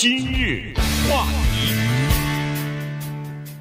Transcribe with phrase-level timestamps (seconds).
[0.00, 0.72] 今日
[1.10, 1.74] 话题，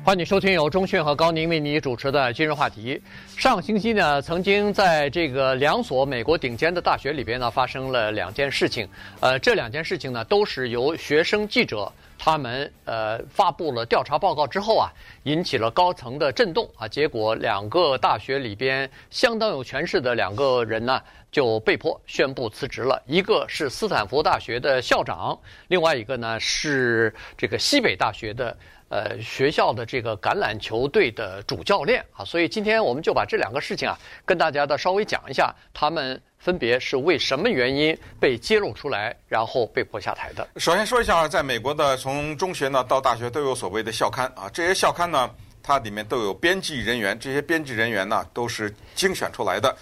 [0.05, 3.01] 欢迎收听由中讯和高宁为你主持的今日话题。
[3.35, 8.87] 上星期呢，曾经在这个两所美国顶尖的大学里边呢，发生了两件事情。
[9.19, 11.91] 呃，这两件事情呢，都是由学生记者。
[12.21, 14.91] 他们呃发布了调查报告之后啊，
[15.23, 16.85] 引起了高层的震动啊。
[16.85, 21.01] 结果两个大学里边相当有权势的两个人呢，
[21.31, 23.01] 就被迫宣布辞职了。
[23.05, 28.57] 一个是斯坦福大学的校长，另外一个呢是这个西北大学的
[28.89, 32.25] 呃学校的这个橄榄球队的主教练啊。
[32.25, 36.21] 所以今天我们就把这两个事情啊，跟大家的稍微讲一下他们。
[36.39, 40.47] 分别是为什么原因被揭露出来，然后被迫下台的？
[40.55, 45.29] 首先说一下，在美国的从中学呢到大学都有所谓的校刊啊，这些校刊呢，
[45.61, 49.75] 它里面都有编辑人员，这些编辑人员呢都是精选出来的。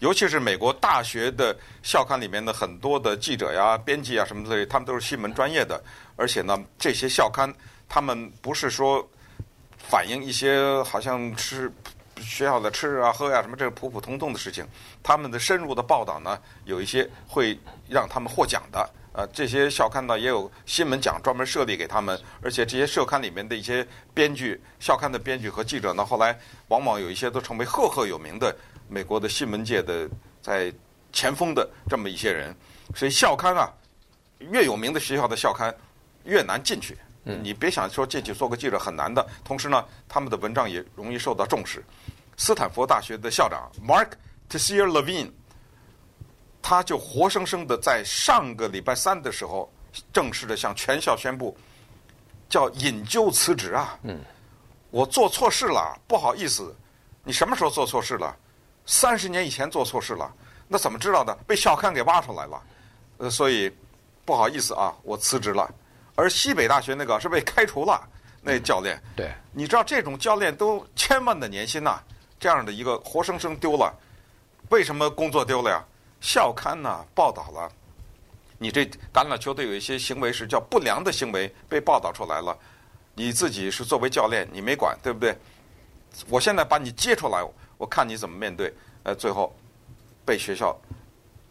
[0.00, 5.82] 尤其是美国大学的校刊里面的很多的记者呀、编辑啊什么之类，他们都是新闻专业的，
[6.16, 7.50] 而且呢，这些校刊
[7.88, 9.08] 他们不是说
[9.78, 11.72] 反映一些好像是。
[12.22, 14.62] 学校的吃啊、喝呀、啊、什么，这是普普通通的事情。
[15.02, 18.90] 他们的深入的报道呢，有一些会让他们获奖的。
[19.14, 26.38] 呃，这些校刊呢也有新闻奖专门设立给他们，而且这些社刊里面的一些编剧、校刊的编剧和记者呢，后来
[26.68, 28.54] 往往有一些都成为赫赫有名的
[28.90, 30.08] 美国的新闻界的
[30.42, 30.72] 在
[31.12, 32.54] 前锋的这么一些人。
[32.94, 33.72] 所以校刊啊，
[34.40, 35.74] 越有名的学校的校刊
[36.24, 36.98] 越难进去。
[37.22, 41.84] 你别想说进去做个记者很难的，同时呢，他们的文章也容易受到重视。
[42.36, 44.08] 斯坦福大学的校长 Mark
[44.48, 45.30] Tessier Levine，
[46.60, 49.70] 他就活生生的在上个礼拜三的时候，
[50.12, 51.56] 正式的向全校宣布，
[52.48, 53.96] 叫引咎辞职啊。
[54.02, 54.18] 嗯，
[54.90, 56.74] 我做错事了，不好意思。
[57.22, 58.34] 你什么时候做错事了？
[58.86, 60.32] 三十年以前做错事了，
[60.66, 61.34] 那怎么知道的？
[61.46, 62.62] 被校刊给挖出来了。
[63.18, 63.70] 呃，所以
[64.24, 65.72] 不好意思啊，我辞职了。
[66.16, 68.00] 而西北大学那个是被开除了，
[68.42, 72.00] 那教练，对，你知道这种教练都千万的年薪呐，
[72.38, 73.94] 这样的一个活生生丢了，
[74.68, 75.82] 为什么工作丢了呀？
[76.20, 77.70] 校刊呢报道了，
[78.58, 82.54] 你这橄榄球队有一些行为是叫不良的行为被报道出来了，
[83.14, 85.34] 你自己是作为教练你没管对不对？
[86.28, 87.42] 我现在把你接出来，
[87.80, 88.72] 我看你怎么面对。
[89.02, 89.52] 呃，最后
[90.24, 90.78] 被学校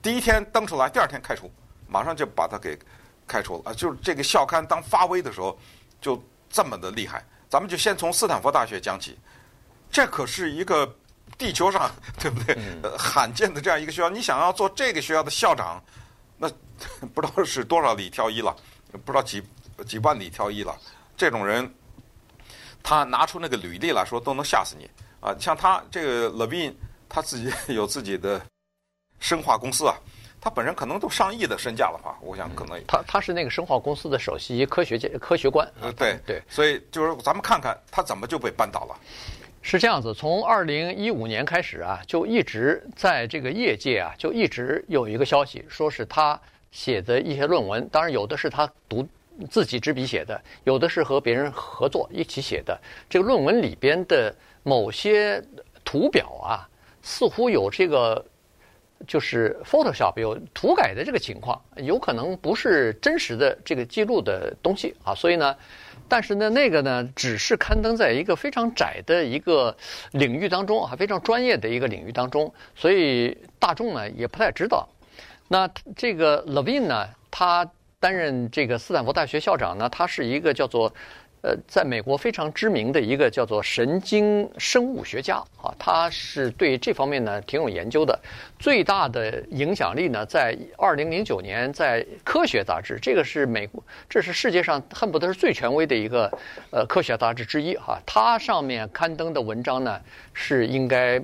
[0.02, 1.52] 第一天登出来，第二天开除，
[1.88, 2.78] 马上就把他给。
[3.32, 3.74] 开除了啊！
[3.76, 5.56] 就是这个校刊当发威的时候，
[6.02, 6.20] 就
[6.50, 7.24] 这么的厉害。
[7.48, 9.16] 咱们就先从斯坦福大学讲起，
[9.92, 10.92] 这可是一个
[11.38, 12.58] 地球上对不对？
[12.82, 15.80] 呃，罕见的这样一个学校，你想要做这个学校的校长，
[16.40, 16.50] 那
[17.14, 18.56] 不知道是多少里挑一了，
[19.06, 19.44] 不知道几
[19.86, 20.76] 几万里挑一了。
[21.16, 21.72] 这种人，
[22.82, 24.90] 他拿出那个履历来说，都能吓死你
[25.22, 25.36] 啊！
[25.40, 26.74] 像他这个 Levine，
[27.08, 28.42] 他自己 有自己的
[29.20, 29.96] 生化公司啊。
[30.42, 32.18] 他本人可能都上亿的身价了吧？
[32.22, 35.70] 我想可能、嗯、他他是那个生化公司的首席科学家科学官。
[35.82, 38.98] 呃，对对，所以就是咱们看看他怎么就被扳倒了。
[39.62, 46.40] 是这样子，从二零一五年开始啊，就一直在这个业界啊，就一直有一个消息，说是他
[46.72, 49.06] 写的一些论文，当然有的是他独
[49.52, 52.80] 自己执笔写的，有的是和别人合作一起写的。
[53.10, 54.34] 这个论文里边的
[54.64, 55.44] 某些
[55.84, 56.68] 图表啊，
[57.02, 58.26] 似乎有这个。
[59.08, 65.56] 就是 Photoshop 有涂改的这个情况，有可能不是真实的这个记录的东西啊，所以呢，
[66.10, 69.74] 但是呢，那个呢，只是刊登在一个非常窄的一个
[70.12, 74.86] 领域当中啊，非常专业的一个领域当中，所以大众呢也不太知道。
[75.48, 75.66] 那
[75.96, 77.66] 这个 Levin 呢，他
[78.02, 80.94] 担任这个斯坦福大学校长呢，他是一个叫做。
[81.42, 88.20] 呃，在美国非常知名的一个叫做神经生物学家啊，他是对这方面呢挺有研究的。
[88.60, 96.30] 最大的影响力呢，在二零零九年在《科学》杂志，这个是美国，这是世界上恨不得是最权威的一个
[96.72, 97.98] 呃科学杂志之一哈。
[98.06, 100.00] 它上面刊登的文章呢，
[100.34, 101.22] 是应该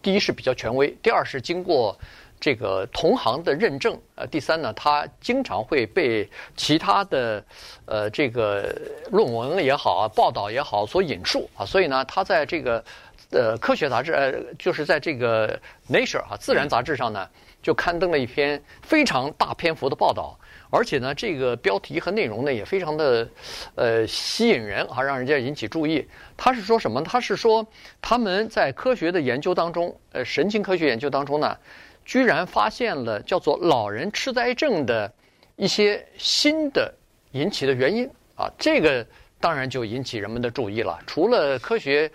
[0.00, 1.98] 第一是比较权威，第二是经过。
[2.42, 7.44] 这个同行的认证，呃，第三呢，他经常会被其他的，
[7.86, 8.68] 呃，这个
[9.12, 12.84] 论文也好啊，报道也好所引述啊，所以呢，他在这个
[13.30, 15.56] 呃科学杂志，呃，就是在这个
[15.88, 17.28] Nature 啊自然杂志上呢，
[17.62, 20.36] 就刊登了一篇非常大篇幅的报道，
[20.68, 23.28] 而且呢，这个标题和内容呢也非常的
[23.76, 26.04] 呃吸引人啊，让人家引起注意。
[26.36, 27.00] 他是说什么？
[27.04, 27.64] 他是说
[28.00, 31.56] 他们在科学的研究当中，呃，神经科学研究当中呢。
[32.04, 35.12] 居然发现了叫做老人痴呆症的
[35.56, 36.92] 一些新的
[37.32, 39.06] 引起的原因啊，这个
[39.40, 40.98] 当然就引起人们的注意了。
[41.06, 42.10] 除了科学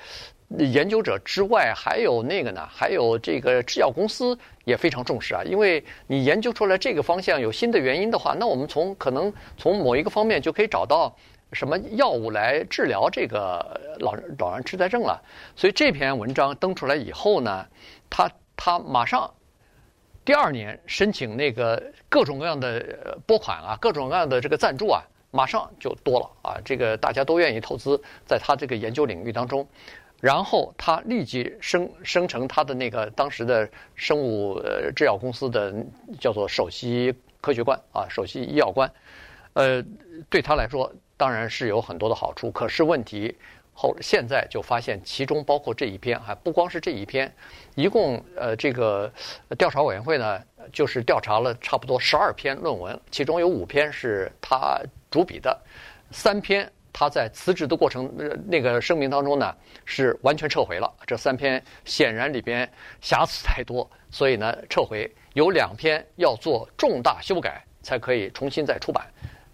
[0.57, 11.13] 研究者之外，还有那个呢，还有这个制药公司也非常重视啊，因为你研究出来这个方向有新的原因的话，那我们从可能从某一个方面就可以找到
[11.51, 15.21] 什么药物来治疗这个老老人痴呆症了。
[15.55, 17.65] 所以这篇文章登出来以后呢，
[18.09, 19.29] 他他马上
[20.27, 25.01] 第二年申请那个各种各样的拨款啊，各种各样的这个赞助啊。
[25.31, 26.59] 马上就多了啊！
[26.65, 29.65] 这个大家都愿意投资在他这个研究领域当中，
[30.19, 34.61] 然后他立即生生成他的那个当时的生物
[34.93, 35.73] 制药公司的
[36.19, 38.91] 叫做首席科学官啊，首席医药官，
[39.53, 39.81] 呃，
[40.29, 42.51] 对他来说当然是有很多的好处。
[42.51, 43.33] 可是问题
[43.79, 47.31] 后现在就发现，其中包括这一篇，还不光是这一篇，
[47.75, 49.11] 一共呃这个
[49.57, 50.41] 调查委员会呢，
[50.73, 54.81] 就是调查了差不多十二篇论文，其中有五篇是他。
[55.09, 55.57] 主笔的
[56.11, 60.93] 三篇，他在辞职的过程呃那个声明当中呢，是完全撤回了。
[61.05, 62.69] 这三篇显然里边
[62.99, 65.09] 瑕疵太多，所以呢撤回。
[65.33, 69.07] 有两篇要做重大修改才可以重新再出版，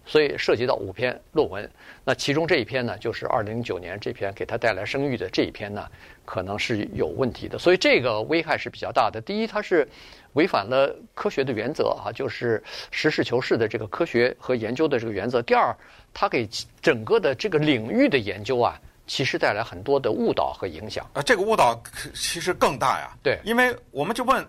[0.06, 1.68] 所以涉及到五篇论文。
[2.04, 5.86] 那其中这一篇呢，就是二零零九年这篇给他带来声誉的这一篇呢，
[6.24, 7.58] 可能是有问题的。
[7.58, 9.20] 所以这个危害是比较大的。
[9.20, 9.88] 第一，它是。
[10.34, 12.60] 违反了科学的原则啊，就是
[12.90, 15.40] 实事求是的这个科学和研究的这个原则。
[15.40, 15.72] 第二，
[16.12, 16.44] 它给
[16.82, 21.08] 整个的这个领域的研究啊，其实带来很多的误导和影响。
[21.12, 21.80] 啊，这个误导
[22.12, 23.16] 其实更大呀。
[23.22, 24.44] 对，因为我们就问，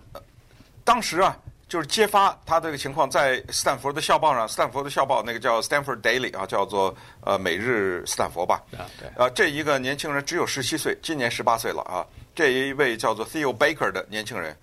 [0.83, 1.37] 当时啊，
[1.67, 8.61] 就是揭发他这个情况，在斯坦福的校报上，斯坦福的校报那个叫 Stanford Daily 啊，叫做呃每日斯坦福吧。
[8.77, 9.09] 啊，对。
[9.15, 12.05] 呃，这一个年轻人只有十七岁，今年十八岁了啊。
[12.35, 14.55] 这一位叫做 Theo Baker 的年轻人。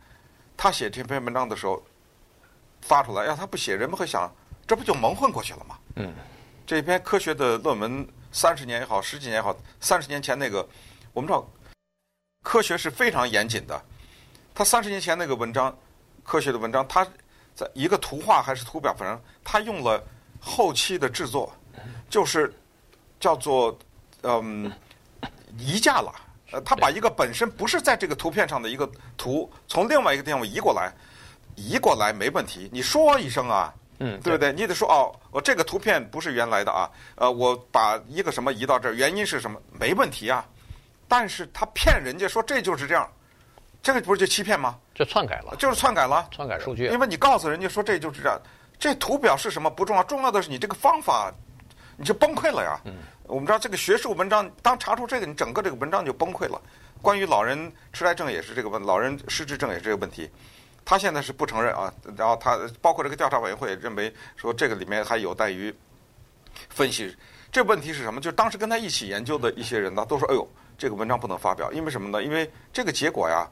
[0.56, 1.82] 他写这篇文章的时候
[2.82, 4.30] 发出来，要他不写，人们会想，
[4.66, 5.76] 这不就蒙混过去了吗？
[5.96, 6.14] 嗯，
[6.64, 10.64] 这篇科学的论文，三十年也好，十几年也好，三十年前那个，
[11.12, 11.44] 我们知道，
[12.44, 13.82] 科学是非常严谨的。
[14.54, 15.76] 他三十年前那个文章，
[16.22, 17.06] 科学的文章，它
[17.54, 20.02] 在一个图画还是图表，反正他用了
[20.40, 21.52] 后期的制作，
[22.08, 22.52] 就是
[23.20, 23.76] 叫做
[24.22, 24.70] 嗯
[25.58, 26.12] 移架了。
[26.52, 28.86] 呃，他把一个本身不是在这个图片上的一个
[29.16, 30.92] 图，从另外一个地方移过来，
[31.56, 32.68] 移过来没问题。
[32.70, 34.52] 你说一声啊，嗯，对不对？
[34.52, 39.58] 你得说哦，我这个图片不是原来的啊，呃，我把一个什么移到这儿，原因是什么？
[39.80, 40.46] 没问题啊。
[41.08, 43.10] 但是他骗人家说这就是这样，
[43.82, 44.78] 这个不是就欺骗吗？
[44.94, 46.86] 就篡改了，就是篡改了，篡改数据。
[46.86, 48.40] 因为你告诉人家说这就是这样，
[48.78, 51.32] 这图表是什么不重要，重要的是你这个方法，
[51.96, 52.80] 你就崩溃了呀。
[52.84, 52.94] 嗯。
[53.24, 56.60] 我们知道这个学术文章，当查出这个，你整个这个文章就崩溃了。
[57.00, 60.30] 关于老人痴呆症也是这个问，老人失智症也是这个问题。
[60.84, 65.74] 他现在是不承认啊，然后他包括这个调查委员会认为说这个里面还有待于
[66.68, 67.16] 分析。
[67.50, 68.20] 这问题是什么？
[68.20, 70.46] 就是当时跟他一起研究的一些人呢，都说：“哎呦，
[70.76, 72.22] 这个文章不能发表，因为什么呢？
[72.22, 73.48] 因为这个结果呀，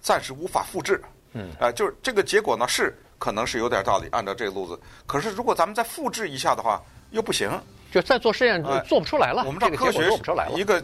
[0.00, 1.02] 暂时无法复制。”
[1.32, 4.80] 嗯，啊，就是这个结果呢是可能是有点道理，按照这个路子。
[5.06, 7.48] 可是如果咱们再复制一下的话，又不行。
[7.92, 9.42] 就再做实验做不出来了。
[9.44, 10.08] 我们知道科学
[10.56, 10.82] 一个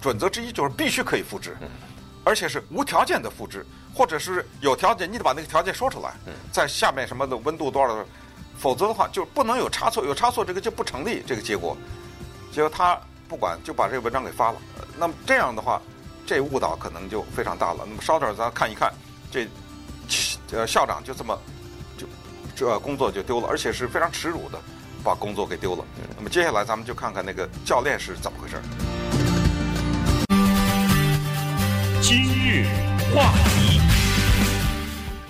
[0.00, 1.56] 准则之一就是必须可以复制，
[2.24, 6.14] 而且是无条件的复制，或者是有条件，你得把那个条件说出来，
[6.52, 8.06] 在下面什么的温度多少的，
[8.56, 11.76] 否则的话就不能有差错，有差错这个就不成立这个结果。
[12.52, 14.58] 结果他不管就把这个文章给发了，
[14.96, 15.82] 那么这样的话，
[16.26, 17.84] 这误导可能就非常大了。
[17.86, 18.92] 那么稍等咱看一看，
[19.30, 19.48] 这
[20.52, 21.38] 呃校长就这么
[21.96, 22.06] 就
[22.54, 24.58] 这工作就丢了，而且是非常耻辱的。
[25.04, 25.84] 把工作给丢了。
[26.16, 28.58] 那么接下来咱们就看看那个教练是怎么回事。
[32.00, 32.64] 今日
[33.14, 33.82] 话题，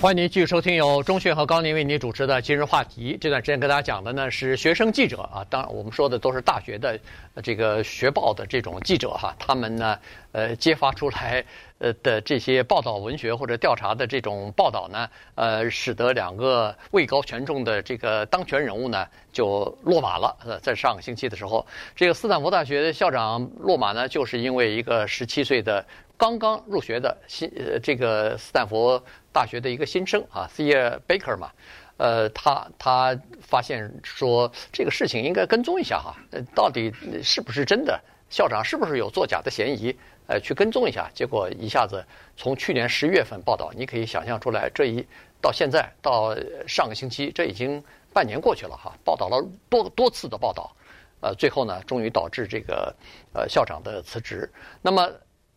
[0.05, 3.15] 欢迎您继续收听由钟迅和高宁为您主持的《今日话题》。
[3.19, 7.01] 这段时间跟大家讲的呢是学生记者啊，当然我们说的都是大学的
[7.43, 9.99] 这个学报的这种记者哈，他们呢
[10.33, 11.43] 呃揭发出来。
[11.79, 20.35] 呃的这些报道文学或者调查的这种报道呢，呃，使得两个位高权重的这个当权人物呢就落马了。
[20.47, 25.85] 呃，在上个星期的时候，这个斯坦福大学校长落马呢，就是因为一个十七岁的
[26.17, 29.01] 刚刚入学的新呃这个斯坦福
[29.33, 31.51] 大学的一个新生啊，Thea Baker 嘛，
[31.97, 36.93] 呃，他他发现说这个事情应该跟踪一下哈，呃，到底
[37.23, 38.01] 是不是真的？
[38.31, 39.95] 校长是不是有作假的嫌疑？
[40.27, 42.03] 呃，去跟踪一下，结果一下子
[42.35, 45.07] 从去年十一月份报道，你可以想象出来，这一
[45.39, 46.35] 到现在到
[46.67, 50.75] 上个星期，这已经半年过去了哈，报道了多多次的报道，
[51.21, 52.95] 呃，最后呢，终于导致这个
[53.35, 54.51] 呃校长的辞职。
[54.81, 55.13] 那么，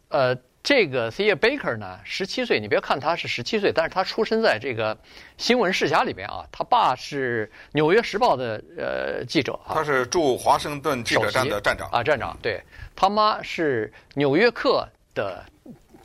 [0.09, 4.97] 呃，这个 Thea Baker 呢，十七岁，你别看他是十七岁，但是他出生在这个
[5.37, 12.61] 新闻世家里边啊，他爸是《纽约时报》的呃记者啊，他是驻华盛顿记者站的站长啊，站长对。
[12.95, 15.43] 他妈是《纽约客》的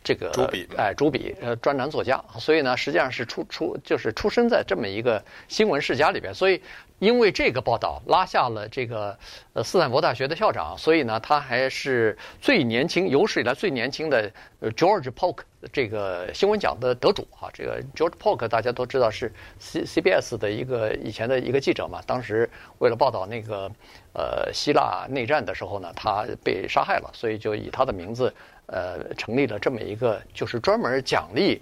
[0.03, 6.61] 这个主笔，哎，主笔呃专栏作家，所以呢，实际上是出出就是出生在这么一个新闻世家里边，所以。
[6.99, 9.19] 因为这个报道拉下了这个
[9.55, 14.31] 呃斯坦福大学的校长，所以呢，他还是最年轻有史以来最年轻的
[14.61, 15.39] 呃 George Polk
[15.73, 17.51] 这个新闻奖的得主啊。
[17.53, 23.69] 这个 George Polk 大家都知道是 C CBS 的一个以前的一个记者嘛，当时为了报道那个
[24.13, 28.33] 呃希腊内战的时候呢，他被杀害了，所以就以他的名字
[28.67, 31.61] 呃成立了这么一个就是专门奖励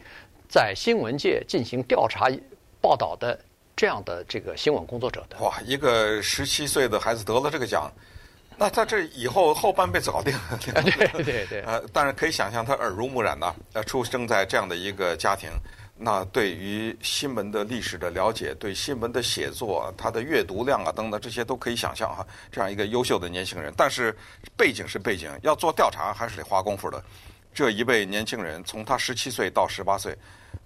[0.49, 2.29] 在新闻界进行调查
[2.81, 3.39] 报道的。
[3.77, 7.91] 这样的这个新闻工作者的哇，一个十七岁的孩子得了这个奖，
[8.59, 10.61] 那他这以后后半辈子搞定了。
[10.61, 11.63] 对 对对。
[11.63, 15.49] 呃，但是可以想象他耳濡目染的，呃，出生在这样的一个家庭，
[16.03, 22.27] 那对于新闻的历史的了解，对新闻的写作，他的阅读量啊等等这些都可以想象哈。
[22.51, 24.17] 这样一个优秀的年轻人，但是
[24.57, 27.03] 背景是背景，要做调查还是得花功夫的。
[27.53, 30.17] 这一位年轻人从他十七岁到十八岁。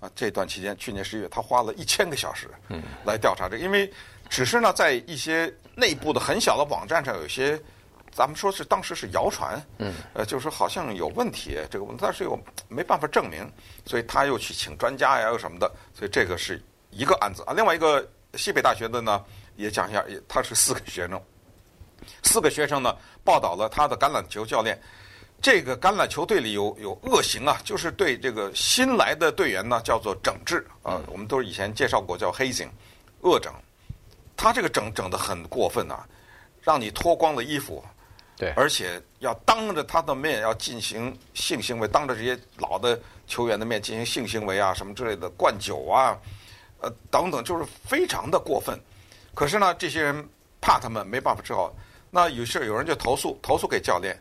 [0.00, 3.90] 啊，这段期间，去年十一月，他花了一千个小时，嗯，来调查这个，因为
[4.30, 7.60] 只是呢，在一些内部的很小的网站上，有些
[8.14, 13.44] 咱们说是当时是谣传，嗯，呃，就是说好像有问题，这个问题，但是又没办法证明，
[13.84, 17.52] 所以他又去请专家呀，又什么的，所以这个是一个案子啊。
[17.52, 19.24] 另外一个西北大学的呢，
[19.56, 21.20] 也讲一下，也他是四个学生，
[22.22, 24.80] 四个学生呢报道了他的橄榄球教练。
[25.42, 32.70] 这个橄榄球队里有有恶行啊，就是对这个新来的队员呢叫做整治啊，我们都是以前介绍过叫 hazing，
[33.20, 33.52] 恶整。
[34.36, 36.06] 他这个整整的很过分啊，
[36.62, 37.84] 让你脱光了衣服，
[38.36, 46.18] 对，而且要当着他的面要进行性行为，当着这些老的球员的面进行性行为啊，什么之类的，灌酒啊，
[46.80, 48.78] 呃等等，就是非常的过分。
[49.34, 50.28] 可是呢，这些人
[50.60, 51.74] 怕他们没办法治好，
[52.10, 54.18] 那有事有人就投诉，投诉给教练。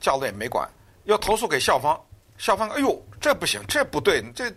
[0.00, 0.68] 教练没管，
[1.04, 1.96] 要投诉给校方。
[2.36, 4.52] 校方，哎呦，这不行，这不对，这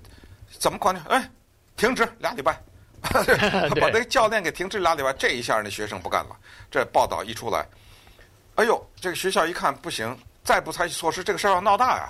[0.58, 1.06] 怎么管呢？
[1.08, 1.32] 哎，
[1.78, 2.60] 停职俩礼拜，
[3.80, 5.14] 把这个教练给停职俩礼拜。
[5.14, 6.36] 这一下，那学生不干了。
[6.72, 7.64] 这报道一出来，
[8.56, 12.10] 哎呦，这个学校一看不行，再不采取措施，这个事儿要闹大呀。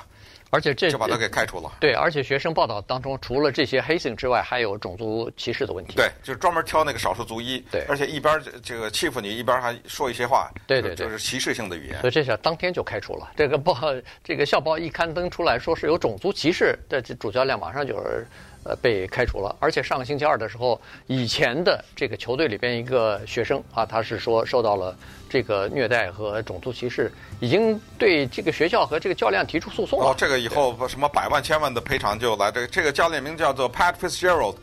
[0.51, 1.69] 而且这就把他给开除了。
[1.81, 5.95] 对，而且学生报道当中，除了这些 hazing 之外，还有种族歧视的问题。
[5.95, 7.59] 对，就是专门挑那个少数族裔。
[7.71, 10.49] 对，而且一边这个欺负你，一边还说一些话。
[10.67, 11.99] 对对对，就是歧视性的语言。
[11.99, 13.31] 所以这下当天就开除了。
[13.35, 13.75] 这个报，
[14.23, 18.25] 这个校报一刊登出来说是有种族歧视，这主教练马上就是。
[18.65, 24.98] 呃，被开除了，而且上个星期二的时候，以前的这个球队里边一个学生啊，他是说受到了
[25.29, 30.07] 这个虐待和种族歧视，已经对这个学校和这个教练提出诉讼了。
[30.07, 32.51] 哦，这个以后什么百万千万的赔偿就来。
[32.51, 34.55] 这个这个教练名叫做 Pat Fitzgerald，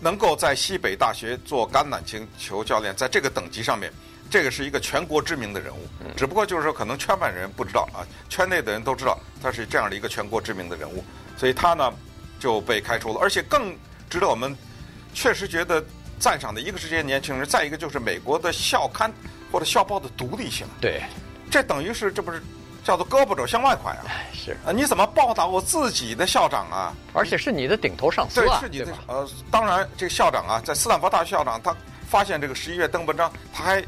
[0.00, 2.00] 能够在西北大学做橄榄
[2.38, 3.92] 球教练，在这个等级上面，
[4.30, 5.80] 这个是一个全国知名的人物。
[6.16, 11.04] 只不过就是说，可能圈外人不知道啊，圈内的人都知道他是这样的一个全国知名的人物，
[11.36, 11.92] 所以他呢。
[12.44, 13.74] 就被开除了，而且更
[14.10, 14.54] 值得我们
[15.14, 15.82] 确实觉得
[16.18, 19.10] 赞赏的一个是这些年轻人，再一个就是美国的校刊
[19.50, 20.66] 或者校报的独立性。
[20.78, 21.02] 对，
[21.50, 22.42] 这等于是这不是
[22.84, 24.04] 叫做胳膊肘向外拐啊？
[24.34, 26.92] 是啊，你怎么报道我自己的校长啊？
[27.14, 28.60] 而且是你的顶头上司啊？
[28.60, 28.94] 对，是你的。
[29.06, 31.74] 呃，当然，这个校长啊，在斯坦福大学校长，他
[32.06, 33.82] 发现这个十一月登文章，他还。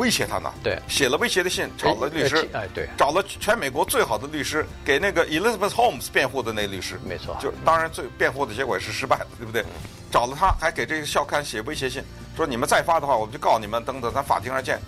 [0.00, 0.50] 威胁他呢？
[0.62, 9.62] 对，写了威胁的信，找了律师，哎，对，找了全美国最好的律师，给那个 Elizabeth Holmes 辩护的那律师，没错，就当然最辩护的结果也是失败的，对不对？
[10.10, 12.02] 找了他，还给这个校刊写威胁信，
[12.34, 14.80] 说你们再发的话，我们就告你们，等等，咱法庭上见。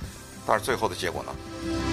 [0.47, 1.92] 但是最后的结果呢？